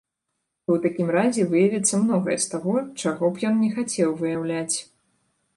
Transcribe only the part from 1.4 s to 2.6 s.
выявіцца многае з